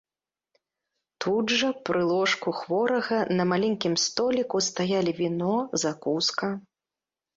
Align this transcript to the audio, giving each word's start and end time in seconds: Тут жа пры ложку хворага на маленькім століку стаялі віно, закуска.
Тут 1.25 1.51
жа 1.59 1.67
пры 1.89 2.01
ложку 2.13 2.53
хворага 2.61 3.19
на 3.41 3.47
маленькім 3.53 3.93
століку 4.07 4.57
стаялі 4.69 5.11
віно, 5.21 5.55
закуска. 5.85 6.47